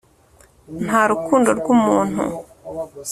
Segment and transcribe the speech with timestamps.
[0.85, 2.21] nta rukundo rw'umuntu